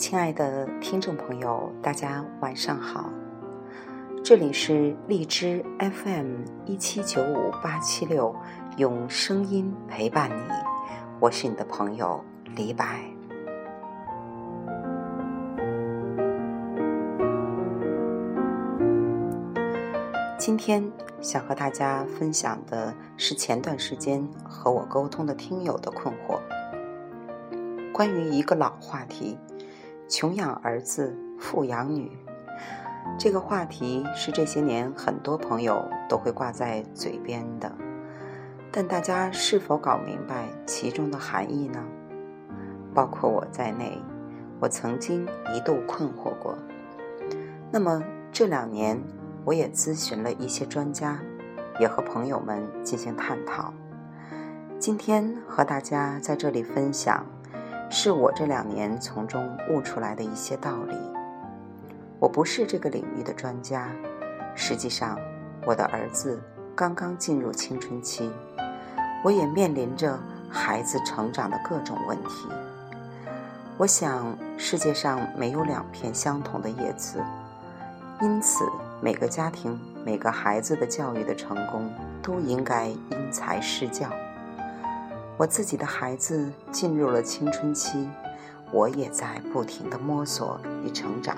[0.00, 3.10] 亲爱的听众朋友，大家晚上好，
[4.24, 8.34] 这里是荔枝 FM 一七九五八七六，
[8.78, 10.50] 用声音陪伴你，
[11.20, 12.24] 我是你的朋友
[12.56, 13.04] 李白。
[20.38, 26.40] 今天想和大家分享的是前段时间和我沟通的听友的困惑，
[27.92, 29.36] 关于一个老话题。
[30.10, 32.10] 穷养儿子，富养女，
[33.16, 37.70] 这个话题是这些年很多朋友都会挂在嘴边的，
[38.72, 41.80] 但大家是否搞明白其中的含义呢？
[42.92, 44.02] 包括我在内，
[44.58, 45.24] 我曾经
[45.54, 46.58] 一度困惑过。
[47.70, 48.02] 那么
[48.32, 49.00] 这两年，
[49.44, 51.20] 我也咨询了一些专家，
[51.78, 53.72] 也和朋友们进行探讨。
[54.76, 57.24] 今天和大家在这里分享。
[57.92, 60.96] 是我这两年从中悟出来的一些道理。
[62.20, 63.88] 我不是这个领域的专家，
[64.54, 65.18] 实际上，
[65.66, 66.40] 我的儿子
[66.76, 68.30] 刚刚进入青春期，
[69.24, 70.16] 我也面临着
[70.48, 72.48] 孩子成长的各种问题。
[73.76, 77.20] 我想，世界上没有两片相同的叶子，
[78.20, 78.64] 因此，
[79.00, 81.90] 每个家庭、每个孩子的教育的成功，
[82.22, 84.08] 都应该因材施教。
[85.40, 88.06] 我自己的孩子进入了青春期，
[88.70, 91.34] 我也在不停的摸索与成长。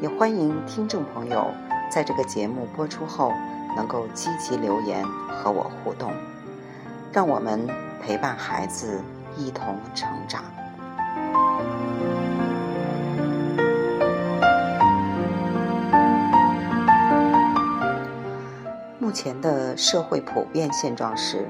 [0.00, 1.44] 也欢迎听众朋友
[1.90, 3.32] 在这个节目播出后
[3.76, 6.12] 能够积极留言和我互动，
[7.12, 7.66] 让我们
[8.00, 9.00] 陪伴孩子
[9.36, 10.44] 一同成长。
[19.00, 21.48] 目前的社会普遍现状是。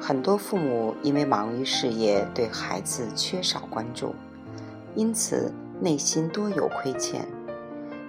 [0.00, 4.14] 很多父母因为忙于事业，对孩子缺少关注，
[4.94, 7.26] 因此内心多有亏欠，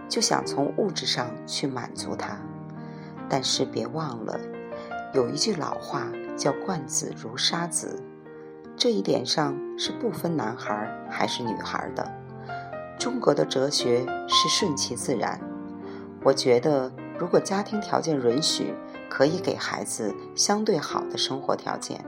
[0.07, 2.37] 就想从物质上去满足他。
[3.27, 4.39] 但是别忘了，
[5.13, 6.07] 有一句老话
[6.37, 8.01] 叫“惯子如杀子”，
[8.77, 12.11] 这一点上是不分男孩还是女孩的。
[12.97, 15.39] 中国的哲学是顺其自然。
[16.23, 18.73] 我觉得，如果家庭条件允许，
[19.09, 22.05] 可以给孩子相对好的生活条件，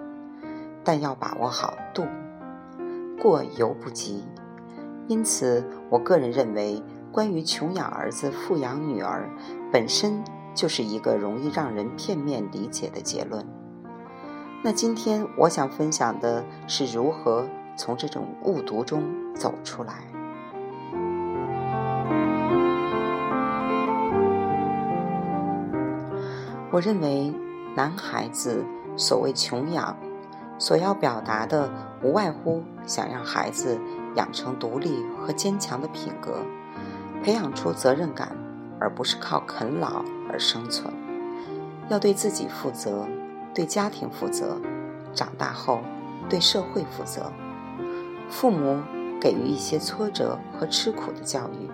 [0.84, 2.06] 但要把握好度，
[3.20, 4.24] 过犹不及。
[5.08, 9.30] 因此，我个人认为，关于穷养儿子、富养女儿，
[9.72, 10.24] 本身
[10.54, 13.46] 就是一个容易让人片面理解的结论。
[14.64, 19.04] 那今天我想分享的是如何从这种误读中
[19.34, 20.11] 走出来。
[26.72, 27.34] 我认为，
[27.76, 28.64] 男孩子
[28.96, 29.94] 所谓穷养，
[30.58, 31.70] 所要表达的
[32.02, 33.78] 无外乎想让孩子
[34.16, 36.46] 养成独立和坚强的品格，
[37.22, 38.34] 培养出责任感，
[38.80, 40.02] 而不是靠啃老
[40.32, 40.94] 而生存。
[41.90, 43.06] 要对自己负责，
[43.54, 44.58] 对家庭负责，
[45.14, 45.82] 长大后
[46.30, 47.30] 对社会负责。
[48.30, 48.80] 父母
[49.20, 51.70] 给予一些挫折和吃苦的教育，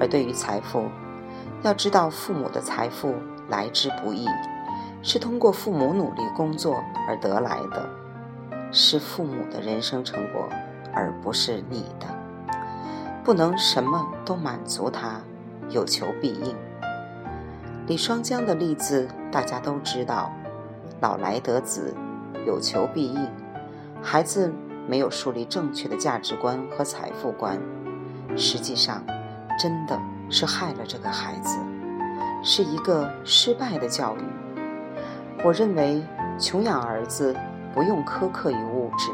[0.00, 0.86] 而对于财富，
[1.62, 3.14] 要知道父母的财富。
[3.50, 4.26] 来之不易，
[5.02, 7.88] 是通过父母努力工作而得来的，
[8.72, 10.48] 是父母的人生成果，
[10.94, 12.06] 而不是你的。
[13.22, 15.20] 不能什么都满足他，
[15.68, 16.56] 有求必应。
[17.86, 20.32] 李双江的例子大家都知道，
[21.00, 21.92] 老来得子，
[22.46, 23.28] 有求必应。
[24.00, 24.52] 孩子
[24.86, 27.60] 没有树立正确的价值观和财富观，
[28.36, 29.04] 实际上
[29.58, 30.00] 真的
[30.30, 31.58] 是害了这个孩子。
[32.42, 34.20] 是一个失败的教育。
[35.44, 36.02] 我认为，
[36.38, 37.34] 穷养儿子
[37.74, 39.10] 不用苛刻于物质，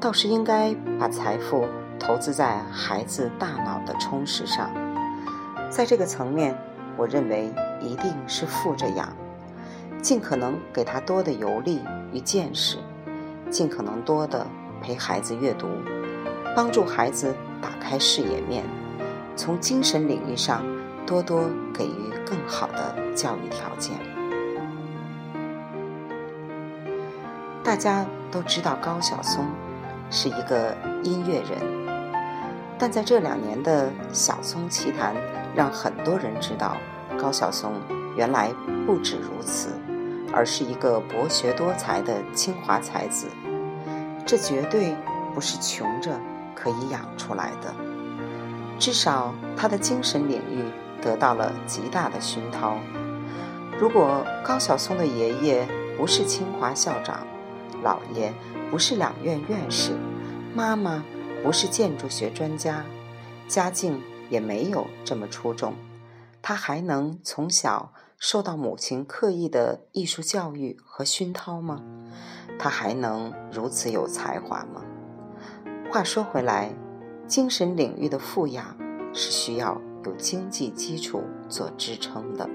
[0.00, 1.66] 倒是应该把财富
[1.98, 4.70] 投资在孩子大脑的充实上。
[5.70, 6.56] 在这个层面，
[6.96, 9.08] 我认为一定是富着养，
[10.02, 11.80] 尽可能给他多的游历
[12.12, 12.76] 与见识，
[13.48, 14.46] 尽可能多的
[14.82, 15.66] 陪孩子阅读，
[16.54, 18.64] 帮助孩子打开视野面，
[19.34, 20.62] 从精神领域上。
[21.06, 23.96] 多多给予更好的教育条件。
[27.64, 29.46] 大家都知道高晓松
[30.10, 31.60] 是一个音乐人，
[32.78, 35.14] 但在这两年的《晓松奇谈》，
[35.54, 36.76] 让很多人知道
[37.18, 37.72] 高晓松
[38.16, 38.50] 原来
[38.84, 39.68] 不止如此，
[40.32, 43.28] 而是一个博学多才的清华才子。
[44.26, 44.94] 这绝对
[45.34, 46.10] 不是穷着
[46.54, 47.74] 可以养出来的，
[48.78, 50.64] 至少他的精神领域。
[51.02, 52.78] 得到了极大的熏陶。
[53.78, 57.26] 如果高晓松的爷爷不是清华校长，
[57.82, 58.32] 姥爷
[58.70, 59.92] 不是两院院士，
[60.54, 61.04] 妈妈
[61.42, 62.84] 不是建筑学专家，
[63.48, 64.00] 家境
[64.30, 65.74] 也没有这么出众，
[66.40, 71.82] 他还能从小受到母亲刻意的艺术教育和熏陶吗？
[72.58, 74.82] 他还能如此有才华吗？
[75.90, 76.72] 话说回来，
[77.26, 78.76] 精神领域的富养
[79.12, 82.48] 是需要有经济基础做支撑的。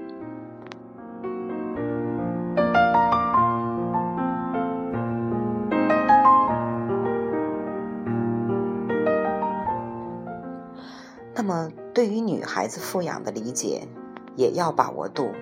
[11.34, 13.88] 那么，对于女孩子富养的理解，
[14.36, 15.32] 也要把握度，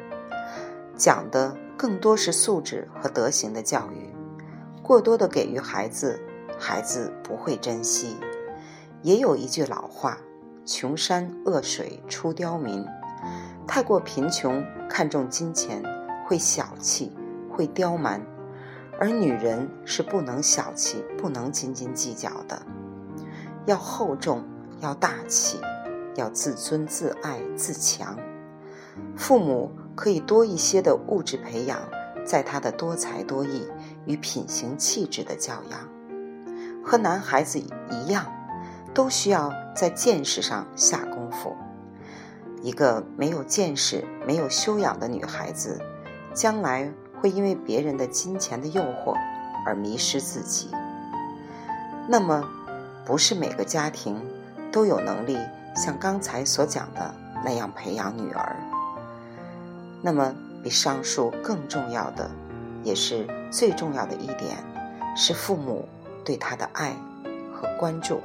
[0.95, 4.15] 讲的更多是素质和德行的教育。
[4.83, 6.21] 过多的给予孩子，
[6.59, 8.17] 孩子不会珍惜。
[9.03, 10.19] 也有一句老话
[10.67, 12.85] ：“穷山恶水出刁民。”
[13.67, 15.83] 太过贫穷，看重金钱，
[16.27, 17.11] 会小气，
[17.51, 18.21] 会刁蛮。
[18.99, 22.61] 而女人是不能小气，不能斤斤计较的，
[23.65, 24.45] 要厚重，
[24.81, 25.59] 要大气。
[26.17, 28.19] 要自尊、自爱、自强。
[29.17, 31.79] 父母可以多一些的物质培养，
[32.25, 33.69] 在他的多才多艺
[34.07, 35.79] 与品行气质的教养，
[36.83, 37.59] 和男孩子
[37.91, 38.33] 一样，
[38.97, 41.55] 都需要在见识上下功夫。
[42.63, 45.79] 一个没有见识、没有修养的女孩子，
[46.33, 46.91] 将来
[47.21, 49.15] 会因为别人的金钱的诱惑
[49.67, 50.71] 而迷失自己。
[52.09, 52.43] 那么，
[53.05, 54.19] 不是每个家庭
[54.73, 55.39] 都有能力。
[55.75, 57.15] 像刚才所讲的
[57.45, 58.57] 那样培养女儿，
[60.01, 62.31] 那么比上述更重要的，
[62.83, 64.57] 也是最重要的一点，
[65.15, 65.87] 是父母
[66.25, 66.97] 对她的爱
[67.53, 68.23] 和关注。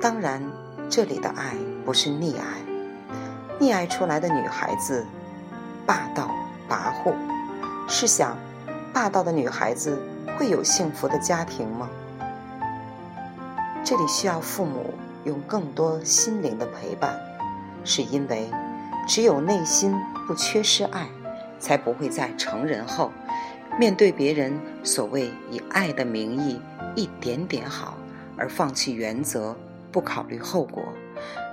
[0.00, 0.42] 当然，
[0.88, 1.54] 这里的爱
[1.84, 5.06] 不是溺爱，溺爱出来的女孩子
[5.86, 6.30] 霸道
[6.68, 7.14] 跋扈。
[7.88, 8.36] 试想，
[8.92, 10.00] 霸道的女孩子
[10.36, 11.88] 会有幸福的家庭吗？
[13.84, 14.94] 这里需要父母。
[15.24, 17.16] 用更多心灵的陪伴，
[17.84, 18.50] 是因为
[19.06, 19.94] 只有内心
[20.26, 21.06] 不缺失爱，
[21.60, 23.12] 才不会在成人后
[23.78, 26.60] 面对别人所谓以爱的名义
[26.96, 27.96] 一点点好
[28.36, 29.54] 而放弃原则、
[29.92, 30.82] 不考虑后果，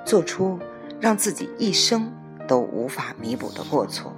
[0.05, 0.57] 做出
[0.99, 2.11] 让自己一生
[2.47, 4.11] 都无法弥补的过错。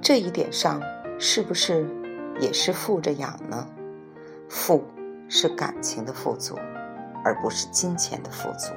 [0.00, 0.80] 这一点上，
[1.18, 1.88] 是不是
[2.38, 3.66] 也是富着养呢？
[4.48, 4.84] 富
[5.28, 6.56] 是感情的富足。
[7.24, 8.72] 而不是金钱的富足。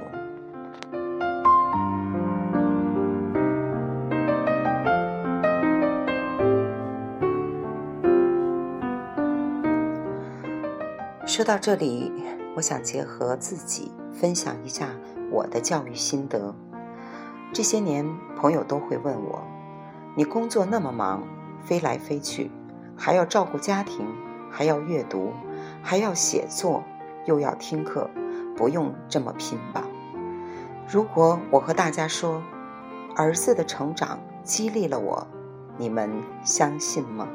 [11.25, 12.11] 说到这里，
[12.55, 14.89] 我想结合自己分享一下
[15.31, 16.53] 我的教育心得。
[17.53, 18.05] 这些年，
[18.35, 19.41] 朋友都会问我
[20.15, 21.23] ：“你工作那么忙，
[21.63, 22.51] 飞来飞去，
[22.95, 24.05] 还要照顾家庭，
[24.49, 25.31] 还要阅读，
[25.81, 26.83] 还要写作，
[27.25, 28.09] 又要听课。”
[28.53, 29.83] 不用这么拼吧。
[30.87, 32.43] 如果我和大家说，
[33.15, 35.25] 儿子的成长激励了我，
[35.77, 36.11] 你们
[36.43, 37.27] 相信吗？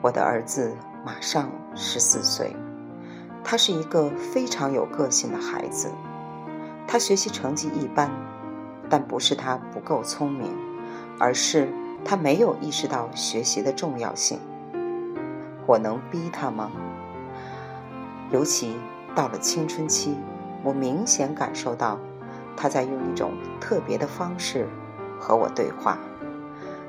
[0.00, 0.72] 我的儿子
[1.04, 2.56] 马上十四岁，
[3.44, 5.90] 他是一个非常有个性的孩子。
[6.86, 8.10] 他学习成绩一般，
[8.88, 10.54] 但不是他不够聪明，
[11.18, 11.68] 而是
[12.04, 14.38] 他没有意识到学习的重要性。
[15.66, 16.70] 我能逼他吗？
[18.30, 18.76] 尤其。
[19.14, 20.16] 到了青春期，
[20.64, 21.98] 我明显感受到
[22.56, 24.66] 他在用一种特别的方式
[25.20, 25.98] 和我对话。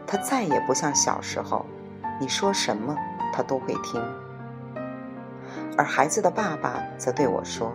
[0.08, 1.66] 他再也不像小时候，
[2.22, 2.96] 你说什么
[3.34, 4.02] 他都会听。
[5.78, 7.74] 而孩子的爸爸则对我说：“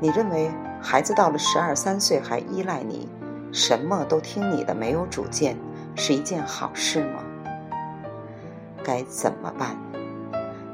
[0.00, 3.08] 你认为孩子到了十二三岁还依赖你，
[3.52, 5.56] 什么都听你的，没有主见，
[5.94, 7.22] 是一件好事吗？”
[8.84, 9.76] 该怎么办？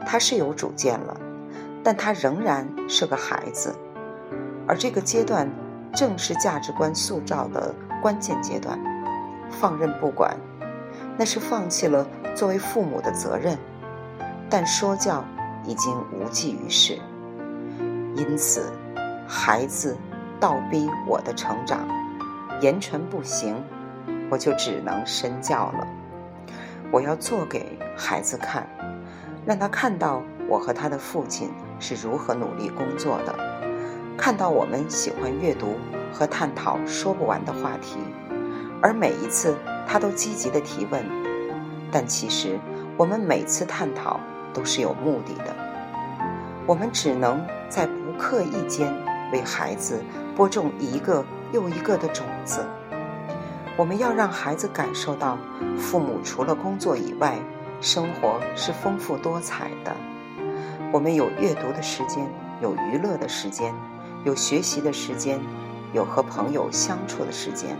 [0.06, 1.20] 他是有主见了。
[1.86, 3.74] 但他仍然是个孩子，
[4.66, 5.46] 而这个阶段
[5.92, 8.78] 正是价值观塑造的关键阶段。
[9.50, 10.34] 放任不管，
[11.18, 13.58] 那是放弃了作为父母的责任。
[14.48, 15.22] 但说教
[15.66, 16.98] 已经无济于事，
[18.16, 18.72] 因此，
[19.26, 19.96] 孩子
[20.38, 21.86] 倒逼我的成长，
[22.60, 23.56] 言传不行，
[24.30, 25.86] 我就只能身教了。
[26.90, 28.68] 我要做给孩子看，
[29.44, 31.50] 让他看到我和他的父亲。
[31.80, 33.34] 是如何努力工作的？
[34.16, 35.74] 看到我们喜欢阅读
[36.12, 37.98] 和探讨说不完的话题，
[38.80, 39.54] 而每一次
[39.86, 41.04] 他都积极的提问。
[41.90, 42.58] 但其实
[42.96, 44.20] 我们每次探讨
[44.54, 45.54] 都是有目的的。
[46.66, 48.90] 我们只能在不刻意间
[49.32, 50.02] 为孩子
[50.34, 52.64] 播种一个又一个的种子。
[53.76, 55.36] 我们要让孩子感受到，
[55.76, 57.36] 父母除了工作以外，
[57.80, 59.92] 生活是丰富多彩的。
[60.92, 62.24] 我们有阅读的时间，
[62.62, 63.74] 有娱乐的时间，
[64.22, 65.40] 有学习的时间，
[65.92, 67.76] 有和朋友相处的时间，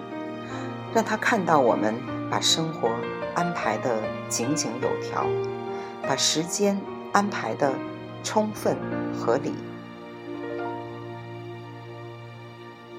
[0.93, 1.95] 让他看到我们
[2.29, 2.91] 把生活
[3.37, 5.25] 安排的井井有条，
[6.07, 6.81] 把时间
[7.13, 7.75] 安排的
[8.23, 8.77] 充分
[9.13, 9.53] 合理。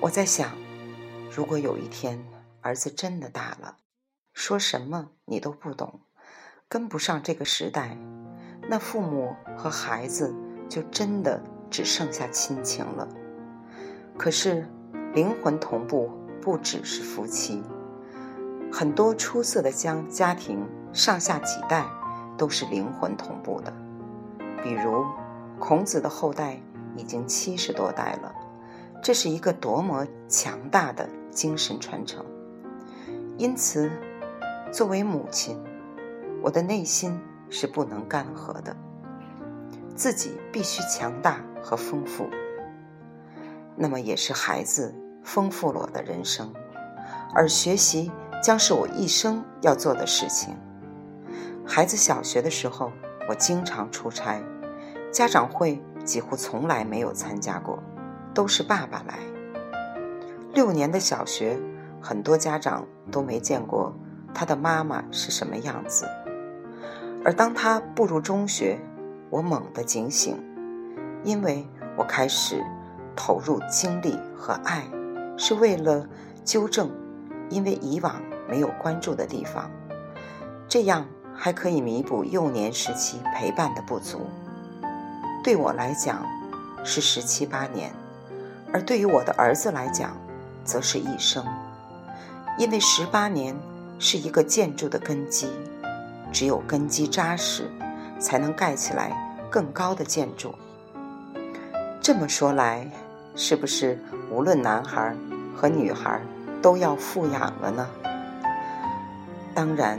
[0.01, 0.51] 我在想，
[1.31, 2.23] 如果有一天
[2.61, 3.77] 儿子真的大了，
[4.33, 6.01] 说什么你都不懂，
[6.67, 7.97] 跟不上这个时代，
[8.69, 10.35] 那父母和孩子
[10.69, 13.07] 就真的只剩下亲情了。
[14.17, 14.67] 可是，
[15.13, 17.63] 灵魂同步不只是夫妻，
[18.71, 21.85] 很多出色的家家庭上下几代
[22.37, 23.73] 都是灵魂同步的。
[24.63, 25.05] 比如，
[25.59, 26.59] 孔子的后代
[26.95, 28.33] 已经七十多代了。
[29.03, 32.25] 这是一个多么强大的精神传承！
[33.37, 33.91] 因此，
[34.71, 35.61] 作为母亲，
[36.41, 38.75] 我的内心是不能干涸的，
[39.95, 42.27] 自己必须强大和丰富。
[43.75, 46.51] 那么，也是孩子丰富了我的人生，
[47.35, 48.11] 而学习
[48.41, 50.55] 将是我一生要做的事情。
[51.67, 52.91] 孩子小学的时候，
[53.27, 54.41] 我经常出差，
[55.11, 57.81] 家长会几乎从来没有参加过。
[58.35, 59.17] 都是爸爸来。
[60.53, 61.57] 六年的小学，
[62.01, 63.95] 很多家长都没见过
[64.33, 66.05] 他的妈妈是什么样子。
[67.23, 68.77] 而当他步入中学，
[69.29, 70.37] 我猛地警醒，
[71.23, 72.61] 因为我开始
[73.15, 74.83] 投入精力和爱，
[75.37, 76.05] 是为了
[76.43, 76.91] 纠正
[77.49, 79.71] 因为以往没有关注的地方，
[80.67, 81.07] 这样
[81.37, 84.21] 还可以弥补幼年时期陪伴的不足。
[85.43, 86.25] 对我来讲，
[86.83, 87.91] 是十七八年。
[88.73, 90.17] 而对于我的儿子来讲，
[90.63, 91.45] 则是一生，
[92.57, 93.55] 因为十八年
[93.99, 95.47] 是一个建筑的根基，
[96.31, 97.69] 只有根基扎实，
[98.19, 99.15] 才能盖起来
[99.49, 100.55] 更高的建筑。
[102.01, 102.89] 这么说来，
[103.35, 103.99] 是不是
[104.29, 105.15] 无论男孩
[105.55, 106.19] 和女孩
[106.61, 107.87] 都要富养了呢？
[109.53, 109.97] 当然，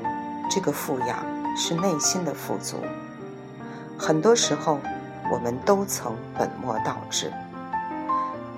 [0.51, 1.25] 这个富养
[1.57, 2.77] 是内心的富足。
[3.99, 4.79] 很多时候，
[5.33, 7.33] 我们都曾本末倒置。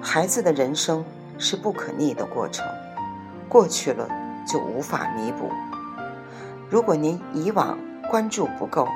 [0.00, 1.04] 孩子的人生
[1.38, 2.66] 是不可逆的过程，
[3.49, 4.09] 过去了
[4.47, 5.50] 就无法弥补。
[6.71, 7.78] 如果您以往
[8.11, 8.87] 关注不够，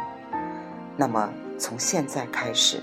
[0.96, 2.82] 那么从现在开始，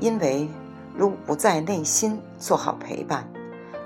[0.00, 0.48] 因为
[0.94, 3.28] 如不在内心做好陪伴，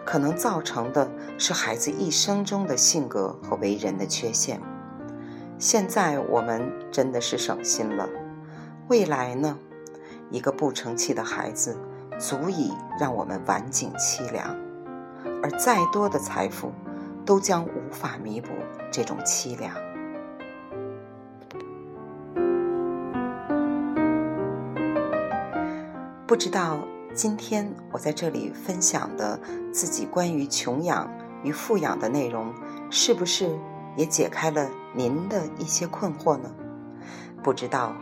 [0.05, 4.61] 可能造成的是孩子一生中的性格和为人的缺陷。
[5.63, 8.09] 现在我们真的是省心了，
[8.89, 9.57] 未来呢？
[10.29, 11.79] 一个不成器的孩子。
[12.19, 14.57] 足以让我们晚景凄凉，
[15.43, 16.71] 而再多的财富，
[17.25, 18.49] 都将无法弥补
[18.93, 19.75] 这种凄凉。
[26.27, 26.81] 不知道
[27.15, 29.41] 今天我在这里分享的
[29.73, 31.11] 自己关于穷养
[31.43, 32.53] 与富养的内容，
[32.91, 33.49] 是不是
[33.97, 36.51] 也解开了您的一些困惑呢？
[37.43, 37.95] 不知道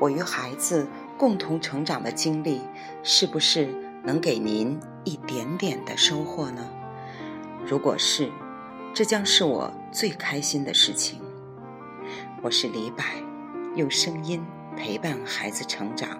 [0.00, 0.86] 我与孩子。
[1.18, 2.60] 共同成长的经历，
[3.02, 3.74] 是不是
[4.04, 6.64] 能给您一点点的收获呢？
[7.66, 8.30] 如果是，
[8.94, 11.20] 这将是我最开心的事情。
[12.40, 13.02] 我是李柏，
[13.74, 14.40] 用声音
[14.76, 16.10] 陪伴孩子成长。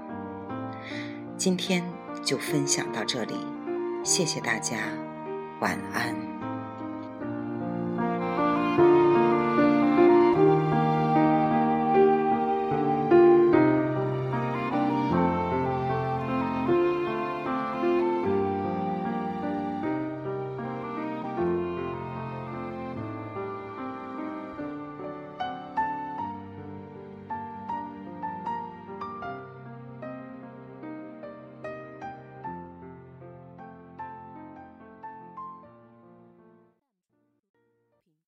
[1.36, 1.88] 今天
[2.24, 3.36] 就分享到这里，
[4.02, 4.78] 谢谢大家，
[5.60, 6.37] 晚安。